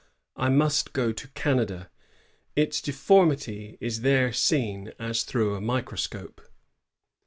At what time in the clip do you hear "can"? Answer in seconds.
1.35-1.59